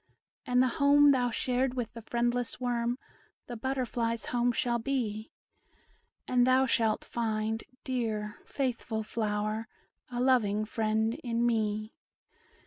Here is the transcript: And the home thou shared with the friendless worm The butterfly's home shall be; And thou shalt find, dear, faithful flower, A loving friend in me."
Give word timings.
And 0.47 0.63
the 0.63 0.67
home 0.81 1.11
thou 1.11 1.29
shared 1.29 1.75
with 1.75 1.93
the 1.93 2.01
friendless 2.01 2.59
worm 2.59 2.97
The 3.45 3.55
butterfly's 3.55 4.25
home 4.33 4.51
shall 4.51 4.79
be; 4.79 5.29
And 6.27 6.47
thou 6.47 6.65
shalt 6.65 7.05
find, 7.05 7.63
dear, 7.83 8.39
faithful 8.43 9.03
flower, 9.03 9.67
A 10.09 10.19
loving 10.19 10.65
friend 10.65 11.13
in 11.23 11.45
me." 11.45 11.93